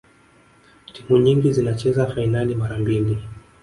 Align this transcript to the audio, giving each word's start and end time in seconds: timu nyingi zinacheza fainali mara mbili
timu 0.93 1.17
nyingi 1.17 1.53
zinacheza 1.53 2.07
fainali 2.07 2.55
mara 2.55 2.79
mbili 2.79 3.17